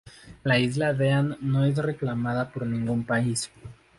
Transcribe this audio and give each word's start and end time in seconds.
La 0.43 0.57
isla 0.57 0.95
Dean 0.95 1.37
no 1.41 1.63
es 1.63 1.75
reclamada 1.77 2.51
por 2.51 2.65
ningún 2.65 3.03
país. 3.05 3.51